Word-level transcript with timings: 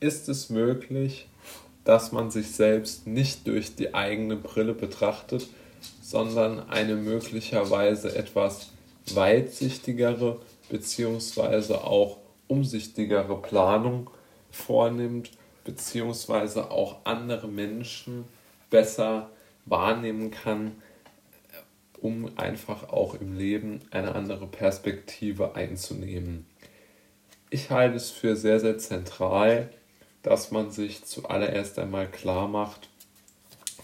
ist 0.00 0.28
es 0.28 0.50
möglich, 0.50 1.28
dass 1.84 2.12
man 2.12 2.30
sich 2.30 2.50
selbst 2.50 3.06
nicht 3.06 3.46
durch 3.46 3.76
die 3.76 3.94
eigene 3.94 4.36
Brille 4.36 4.74
betrachtet, 4.74 5.46
sondern 6.02 6.68
eine 6.68 6.96
möglicherweise 6.96 8.14
etwas 8.14 8.72
weitsichtigere 9.14 10.40
bzw. 10.68 11.74
auch 11.74 12.18
umsichtigere 12.48 13.40
Planung 13.40 14.10
vornimmt, 14.50 15.30
bzw. 15.64 16.60
auch 16.60 17.04
andere 17.04 17.48
Menschen 17.48 18.24
besser 18.70 19.30
wahrnehmen 19.64 20.30
kann, 20.30 20.72
um 22.00 22.30
einfach 22.36 22.88
auch 22.88 23.14
im 23.14 23.36
Leben 23.36 23.80
eine 23.90 24.14
andere 24.14 24.46
Perspektive 24.46 25.54
einzunehmen. 25.54 26.46
Ich 27.50 27.70
halte 27.70 27.96
es 27.96 28.10
für 28.10 28.36
sehr, 28.36 28.60
sehr 28.60 28.78
zentral, 28.78 29.70
dass 30.26 30.50
man 30.50 30.72
sich 30.72 31.04
zuallererst 31.04 31.78
einmal 31.78 32.10
klar 32.10 32.48
macht, 32.48 32.88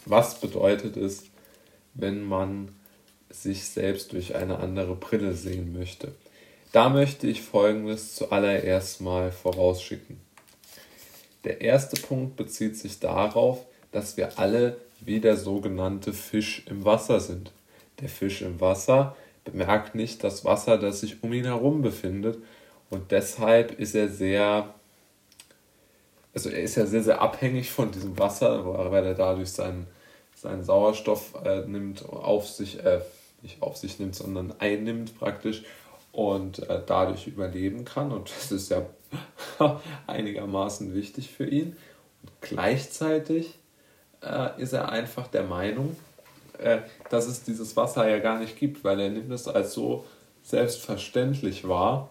was 0.07 0.41
bedeutet 0.41 0.97
es, 0.97 1.23
wenn 1.95 2.25
man 2.25 2.75
sich 3.31 3.63
selbst 3.65 4.13
durch 4.13 4.35
eine 4.35 4.59
andere 4.59 4.97
Brille 4.97 5.35
sehen 5.35 5.73
möchte. 5.73 6.13
Da 6.73 6.89
möchte 6.89 7.29
ich 7.29 7.43
Folgendes 7.43 8.17
zuallererst 8.17 9.01
mal 9.01 9.31
vorausschicken. 9.31 10.21
Der 11.45 11.61
erste 11.61 12.01
Punkt 12.01 12.35
bezieht 12.35 12.77
sich 12.77 12.99
darauf, 12.99 13.65
dass 13.93 14.17
wir 14.17 14.41
alle 14.41 14.79
wie 15.01 15.21
der 15.21 15.37
sogenannte 15.37 16.13
Fisch 16.13 16.65
im 16.67 16.85
Wasser 16.85 17.21
sind. 17.21 17.53
Der 18.01 18.09
Fisch 18.09 18.43
im 18.43 18.61
Wasser 18.61 19.17
bemerkt 19.45 19.95
nicht 19.95 20.25
das 20.25 20.45
Wasser, 20.45 20.77
das 20.77 21.03
sich 21.03 21.23
um 21.23 21.33
ihn 21.33 21.45
herum 21.45 21.83
befindet 21.83 22.39
und 22.91 23.13
deshalb 23.13 23.79
ist 23.79 23.95
er 23.95 24.09
sehr, 24.09 24.75
also 26.35 26.49
er 26.49 26.63
ist 26.63 26.77
ja 26.77 26.87
sehr, 26.87 27.03
sehr 27.03 27.21
abhängig 27.21 27.71
von 27.71 27.91
diesem 27.91 28.19
Wasser, 28.19 28.65
weil 28.91 29.05
er 29.05 29.15
dadurch 29.15 29.51
seinen, 29.51 29.87
seinen 30.35 30.65
Sauerstoff 30.65 31.35
äh, 31.45 31.61
nimmt, 31.67 32.09
auf 32.09 32.49
sich, 32.49 32.83
äh, 32.85 33.01
nicht 33.43 33.63
auf 33.63 33.77
sich 33.77 33.99
nimmt, 33.99 34.15
sondern 34.15 34.55
einnimmt 34.59 35.19
praktisch 35.19 35.63
und 36.11 36.69
äh, 36.69 36.81
dadurch 36.87 37.27
überleben 37.27 37.85
kann 37.85 38.13
und 38.13 38.31
das 38.31 38.53
ist 38.53 38.71
ja 38.71 38.87
einigermaßen 40.07 40.95
wichtig 40.95 41.31
für 41.31 41.47
ihn. 41.47 41.77
Und 42.23 42.31
gleichzeitig 42.41 43.59
äh, 44.23 44.61
ist 44.61 44.73
er 44.73 44.91
einfach 44.91 45.27
der 45.29 45.43
Meinung, 45.43 45.97
äh, 46.59 46.79
dass 47.11 47.27
es 47.27 47.43
dieses 47.43 47.77
Wasser 47.77 48.09
ja 48.09 48.19
gar 48.19 48.39
nicht 48.39 48.57
gibt, 48.57 48.85
weil 48.85 49.01
er 49.01 49.11
nimmt 49.11 49.31
es 49.33 49.49
als 49.49 49.75
so 49.75 50.05
selbstverständlich 50.43 51.69
wahr, 51.69 52.11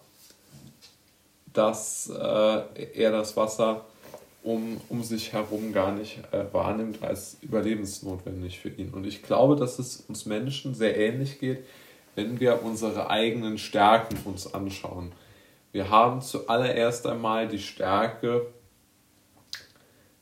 dass 1.53 2.09
äh, 2.09 2.93
er 2.93 3.11
das 3.11 3.35
Wasser 3.35 3.85
um, 4.43 4.81
um 4.89 5.03
sich 5.03 5.33
herum 5.33 5.71
gar 5.71 5.91
nicht 5.91 6.19
äh, 6.31 6.45
wahrnimmt 6.51 7.03
als 7.03 7.37
überlebensnotwendig 7.41 8.59
für 8.59 8.69
ihn. 8.69 8.89
Und 8.89 9.05
ich 9.05 9.21
glaube, 9.21 9.55
dass 9.55 9.79
es 9.79 10.01
uns 10.07 10.25
Menschen 10.25 10.73
sehr 10.73 10.97
ähnlich 10.97 11.39
geht, 11.39 11.65
wenn 12.15 12.39
wir 12.39 12.63
unsere 12.63 13.09
eigenen 13.09 13.57
Stärken 13.57 14.17
uns 14.25 14.53
anschauen. 14.53 15.11
Wir 15.71 15.89
haben 15.89 16.21
zuallererst 16.21 17.07
einmal 17.07 17.47
die 17.47 17.59
Stärke, 17.59 18.47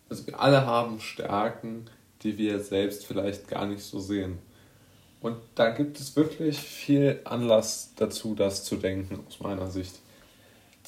also 0.10 0.28
wir 0.28 0.40
alle 0.40 0.66
haben 0.66 1.00
Stärken, 1.00 1.86
die 2.22 2.38
wir 2.38 2.60
selbst 2.60 3.06
vielleicht 3.06 3.48
gar 3.48 3.66
nicht 3.66 3.82
so 3.82 4.00
sehen. 4.00 4.40
Und 5.22 5.38
da 5.56 5.70
gibt 5.70 6.00
es 6.00 6.16
wirklich 6.16 6.58
viel 6.60 7.20
Anlass 7.26 7.94
dazu, 7.96 8.36
das 8.36 8.64
zu 8.64 8.78
denken, 8.78 9.24
aus 9.28 9.40
meiner 9.40 9.68
Sicht. 9.68 10.00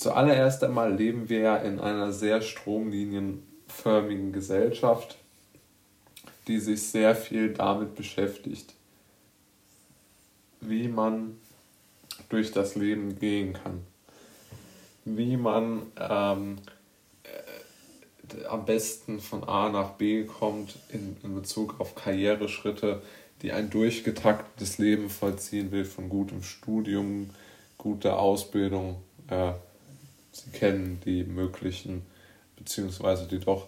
Zuallererst 0.01 0.63
einmal 0.63 0.95
leben 0.95 1.29
wir 1.29 1.39
ja 1.41 1.57
in 1.57 1.79
einer 1.79 2.11
sehr 2.11 2.41
stromlinienförmigen 2.41 4.33
Gesellschaft, 4.33 5.15
die 6.47 6.57
sich 6.57 6.81
sehr 6.89 7.15
viel 7.15 7.53
damit 7.53 7.93
beschäftigt, 7.93 8.73
wie 10.59 10.87
man 10.87 11.37
durch 12.29 12.51
das 12.51 12.73
Leben 12.73 13.19
gehen 13.19 13.53
kann, 13.53 13.85
wie 15.05 15.37
man 15.37 15.83
ähm, 15.99 16.57
äh, 17.21 18.45
am 18.45 18.65
besten 18.65 19.19
von 19.19 19.43
A 19.43 19.69
nach 19.69 19.91
B 19.91 20.23
kommt 20.23 20.79
in, 20.89 21.15
in 21.21 21.35
Bezug 21.35 21.79
auf 21.79 21.93
Karriereschritte, 21.93 23.03
die 23.43 23.51
ein 23.51 23.69
durchgetaktetes 23.69 24.79
Leben 24.79 25.11
vollziehen 25.11 25.71
will, 25.71 25.85
von 25.85 26.09
gutem 26.09 26.41
Studium, 26.41 27.29
guter 27.77 28.17
Ausbildung. 28.17 29.03
Äh, 29.27 29.51
Sie 30.31 30.49
kennen 30.51 30.99
die 31.05 31.23
möglichen, 31.23 32.03
beziehungsweise 32.55 33.27
die 33.27 33.39
doch 33.39 33.67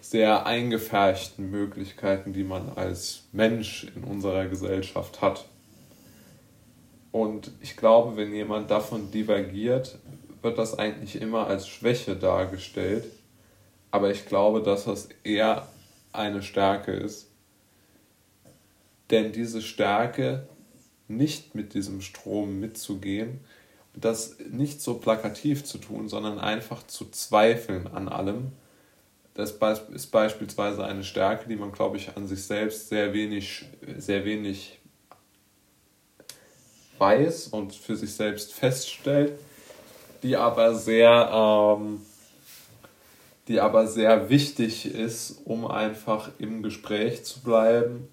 sehr 0.00 0.46
eingefärchten 0.46 1.50
Möglichkeiten, 1.50 2.32
die 2.32 2.44
man 2.44 2.70
als 2.70 3.24
Mensch 3.32 3.86
in 3.94 4.04
unserer 4.04 4.46
Gesellschaft 4.46 5.20
hat. 5.20 5.44
Und 7.12 7.50
ich 7.60 7.76
glaube, 7.76 8.16
wenn 8.16 8.32
jemand 8.32 8.70
davon 8.70 9.10
divergiert, 9.10 9.98
wird 10.42 10.58
das 10.58 10.78
eigentlich 10.78 11.20
immer 11.20 11.46
als 11.46 11.68
Schwäche 11.68 12.16
dargestellt. 12.16 13.04
Aber 13.90 14.10
ich 14.10 14.26
glaube, 14.26 14.62
dass 14.62 14.84
das 14.84 15.08
eher 15.24 15.68
eine 16.12 16.42
Stärke 16.42 16.92
ist. 16.92 17.28
Denn 19.10 19.32
diese 19.32 19.60
Stärke, 19.60 20.46
nicht 21.08 21.54
mit 21.56 21.74
diesem 21.74 22.00
Strom 22.00 22.60
mitzugehen, 22.60 23.40
das 23.94 24.36
nicht 24.50 24.80
so 24.80 24.94
plakativ 24.94 25.64
zu 25.64 25.78
tun, 25.78 26.08
sondern 26.08 26.38
einfach 26.38 26.86
zu 26.86 27.10
zweifeln 27.10 27.86
an 27.88 28.08
allem, 28.08 28.52
das 29.34 29.54
ist 29.92 30.10
beispielsweise 30.10 30.84
eine 30.84 31.04
Stärke, 31.04 31.48
die 31.48 31.56
man, 31.56 31.72
glaube 31.72 31.96
ich, 31.96 32.16
an 32.16 32.26
sich 32.26 32.44
selbst 32.44 32.88
sehr 32.88 33.12
wenig, 33.12 33.64
sehr 33.96 34.24
wenig 34.24 34.78
weiß 36.98 37.48
und 37.48 37.74
für 37.74 37.96
sich 37.96 38.12
selbst 38.14 38.52
feststellt, 38.52 39.38
die 40.22 40.36
aber 40.36 40.74
sehr, 40.74 41.30
ähm, 41.32 42.02
die 43.48 43.60
aber 43.60 43.86
sehr 43.86 44.28
wichtig 44.28 44.92
ist, 44.94 45.40
um 45.44 45.66
einfach 45.66 46.30
im 46.38 46.62
Gespräch 46.62 47.24
zu 47.24 47.40
bleiben 47.40 48.08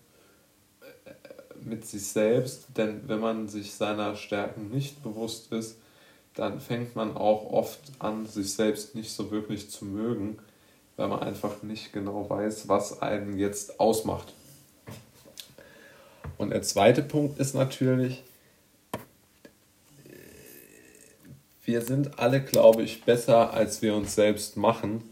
mit 1.68 1.86
sich 1.86 2.08
selbst. 2.08 2.68
Denn 2.76 3.02
wenn 3.08 3.20
man 3.20 3.48
sich 3.48 3.74
seiner 3.74 4.16
Stärken 4.16 4.70
nicht 4.70 5.04
bewusst 5.04 5.52
ist, 5.52 5.78
dann 6.34 6.60
fängt 6.60 6.96
man 6.96 7.16
auch 7.18 7.52
oft 7.52 7.80
an, 8.00 8.26
sich 8.26 8.54
selbst 8.54 8.96
nicht 8.96 9.12
so 9.12 9.32
wirklich 9.32 9.70
zu 9.70 9.86
mögen, 9.86 10.38
weil 10.96 11.08
man 11.08 11.20
einfach 11.20 11.64
nicht 11.64 11.94
genau 11.94 12.30
weiß, 12.30 12.68
was 12.68 13.02
einen 13.02 13.38
jetzt 13.38 13.80
ausmacht. 13.80 14.34
Und 16.38 16.52
der 16.52 16.62
zweite 16.62 17.02
Punkt 17.02 17.40
ist 17.40 17.56
natürlich, 17.56 18.24
wir 21.66 21.82
sind 21.82 22.20
alle, 22.20 22.42
glaube 22.42 22.84
ich, 22.84 23.04
besser, 23.04 23.54
als 23.54 23.82
wir 23.82 23.96
uns 23.96 24.16
selbst 24.16 24.56
machen. 24.56 25.04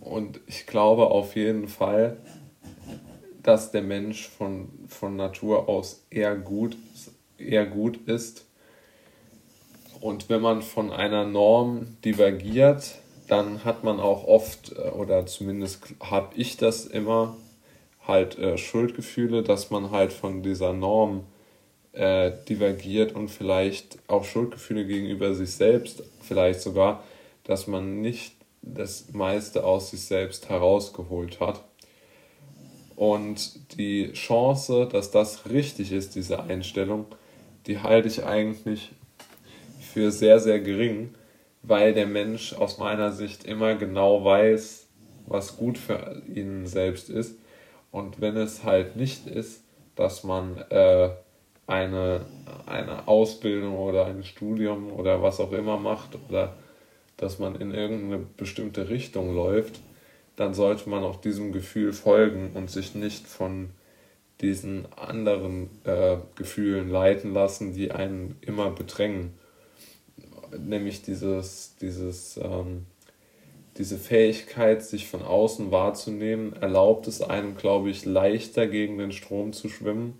Und 0.00 0.40
ich 0.46 0.66
glaube 0.66 1.06
auf 1.06 1.36
jeden 1.36 1.68
Fall, 1.68 2.18
dass 3.44 3.70
der 3.70 3.82
Mensch 3.82 4.28
von, 4.28 4.68
von 4.88 5.14
Natur 5.14 5.68
aus 5.68 6.04
eher 6.10 6.34
gut, 6.34 6.76
eher 7.38 7.66
gut 7.66 8.08
ist. 8.08 8.46
Und 10.00 10.28
wenn 10.28 10.40
man 10.42 10.62
von 10.62 10.90
einer 10.90 11.24
Norm 11.24 11.96
divergiert, 12.04 12.98
dann 13.28 13.64
hat 13.64 13.84
man 13.84 14.00
auch 14.00 14.26
oft, 14.26 14.72
äh, 14.72 14.90
oder 14.90 15.26
zumindest 15.26 15.80
habe 16.00 16.34
ich 16.34 16.56
das 16.56 16.86
immer, 16.86 17.36
halt 18.06 18.38
äh, 18.38 18.58
Schuldgefühle, 18.58 19.42
dass 19.42 19.70
man 19.70 19.90
halt 19.90 20.12
von 20.12 20.42
dieser 20.42 20.72
Norm 20.72 21.24
äh, 21.92 22.32
divergiert 22.48 23.14
und 23.14 23.28
vielleicht 23.28 23.98
auch 24.08 24.24
Schuldgefühle 24.24 24.86
gegenüber 24.86 25.34
sich 25.34 25.52
selbst, 25.52 26.02
vielleicht 26.20 26.60
sogar, 26.60 27.02
dass 27.44 27.66
man 27.66 28.00
nicht 28.00 28.34
das 28.62 29.12
meiste 29.12 29.64
aus 29.64 29.90
sich 29.90 30.02
selbst 30.02 30.48
herausgeholt 30.48 31.40
hat. 31.40 31.64
Und 32.96 33.78
die 33.78 34.12
Chance, 34.12 34.88
dass 34.90 35.10
das 35.10 35.50
richtig 35.50 35.92
ist, 35.92 36.14
diese 36.14 36.42
Einstellung, 36.42 37.06
die 37.66 37.80
halte 37.80 38.08
ich 38.08 38.24
eigentlich 38.24 38.92
für 39.80 40.10
sehr, 40.10 40.38
sehr 40.38 40.60
gering, 40.60 41.14
weil 41.62 41.94
der 41.94 42.06
Mensch 42.06 42.52
aus 42.52 42.78
meiner 42.78 43.12
Sicht 43.12 43.44
immer 43.44 43.74
genau 43.74 44.24
weiß, 44.24 44.86
was 45.26 45.56
gut 45.56 45.78
für 45.78 46.22
ihn 46.32 46.66
selbst 46.66 47.10
ist. 47.10 47.38
Und 47.90 48.20
wenn 48.20 48.36
es 48.36 48.64
halt 48.64 48.96
nicht 48.96 49.26
ist, 49.26 49.62
dass 49.96 50.24
man 50.24 50.58
äh, 50.70 51.10
eine, 51.66 52.26
eine 52.66 53.08
Ausbildung 53.08 53.78
oder 53.78 54.06
ein 54.06 54.24
Studium 54.24 54.92
oder 54.92 55.22
was 55.22 55.40
auch 55.40 55.52
immer 55.52 55.78
macht 55.78 56.18
oder 56.28 56.54
dass 57.16 57.38
man 57.38 57.54
in 57.54 57.72
irgendeine 57.72 58.24
bestimmte 58.36 58.88
Richtung 58.88 59.34
läuft, 59.34 59.80
dann 60.36 60.54
sollte 60.54 60.88
man 60.88 61.04
auch 61.04 61.20
diesem 61.20 61.52
Gefühl 61.52 61.92
folgen 61.92 62.52
und 62.54 62.70
sich 62.70 62.94
nicht 62.94 63.26
von 63.26 63.70
diesen 64.40 64.86
anderen 64.96 65.70
äh, 65.84 66.16
Gefühlen 66.34 66.90
leiten 66.90 67.32
lassen, 67.32 67.72
die 67.72 67.92
einen 67.92 68.36
immer 68.40 68.70
bedrängen. 68.70 69.34
Nämlich 70.58 71.02
dieses, 71.02 71.76
dieses, 71.80 72.36
ähm, 72.36 72.86
diese 73.78 73.96
Fähigkeit, 73.96 74.82
sich 74.84 75.06
von 75.06 75.22
außen 75.22 75.70
wahrzunehmen, 75.70 76.52
erlaubt 76.54 77.06
es 77.06 77.22
einem, 77.22 77.56
glaube 77.56 77.90
ich, 77.90 78.04
leichter 78.04 78.66
gegen 78.66 78.98
den 78.98 79.12
Strom 79.12 79.52
zu 79.52 79.68
schwimmen, 79.68 80.18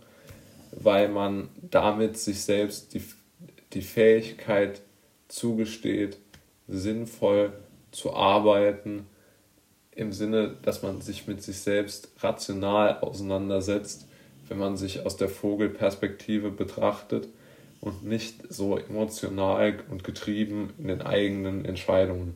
weil 0.72 1.08
man 1.08 1.48
damit 1.60 2.16
sich 2.16 2.42
selbst 2.42 2.94
die, 2.94 3.02
die 3.72 3.82
Fähigkeit 3.82 4.80
zugesteht, 5.28 6.18
sinnvoll 6.68 7.52
zu 7.90 8.14
arbeiten, 8.14 9.06
im 9.96 10.12
Sinne, 10.12 10.56
dass 10.62 10.82
man 10.82 11.00
sich 11.00 11.26
mit 11.26 11.42
sich 11.42 11.58
selbst 11.58 12.08
rational 12.20 12.98
auseinandersetzt, 13.00 14.06
wenn 14.48 14.58
man 14.58 14.76
sich 14.76 15.04
aus 15.06 15.16
der 15.16 15.28
Vogelperspektive 15.28 16.50
betrachtet 16.50 17.28
und 17.80 18.04
nicht 18.04 18.52
so 18.52 18.76
emotional 18.76 19.78
und 19.90 20.04
getrieben 20.04 20.72
in 20.78 20.88
den 20.88 21.02
eigenen 21.02 21.64
Entscheidungen. 21.64 22.34